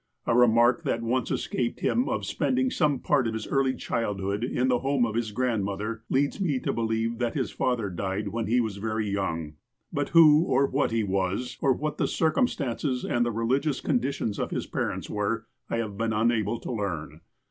A 0.25 0.33
remark 0.35 0.81
that 0.81 1.03
once 1.03 1.29
escaped 1.29 1.81
him 1.81 2.09
of 2.09 2.25
spend 2.25 2.57
iug 2.57 2.73
some 2.73 2.97
part 2.97 3.27
of 3.27 3.35
his 3.35 3.45
early 3.45 3.75
childhood 3.75 4.43
in 4.43 4.67
the 4.67 4.79
home 4.79 5.05
of 5.05 5.13
his 5.13 5.31
grandmother, 5.31 6.01
Ifeads 6.11 6.41
me 6.41 6.57
to 6.61 6.73
believe 6.73 7.19
that 7.19 7.35
his 7.35 7.51
father 7.51 7.87
died 7.91 8.29
when 8.29 8.47
he 8.47 8.59
was 8.59 8.77
very 8.77 9.07
young. 9.07 9.57
But 9.93 10.09
who 10.09 10.41
or 10.43 10.65
what 10.65 10.89
he 10.89 11.03
was, 11.03 11.55
or 11.61 11.71
what 11.73 11.97
the 11.99 12.07
circumstances 12.07 13.05
and 13.05 13.23
the 13.23 13.31
religious 13.31 13.79
conditions 13.79 14.39
of 14.39 14.49
his 14.49 14.65
parents 14.65 15.07
were, 15.07 15.45
I 15.69 15.77
have 15.77 15.99
been 15.99 16.13
unable 16.13 16.59
to 16.61 16.71
learn. 16.71 17.21